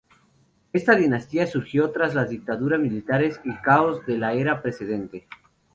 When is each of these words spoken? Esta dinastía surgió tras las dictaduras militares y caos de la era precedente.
Esta 0.73 0.95
dinastía 0.95 1.45
surgió 1.45 1.91
tras 1.91 2.15
las 2.15 2.29
dictaduras 2.31 2.79
militares 2.79 3.39
y 3.43 3.53
caos 3.57 4.03
de 4.07 4.17
la 4.17 4.33
era 4.33 4.59
precedente. 4.63 5.27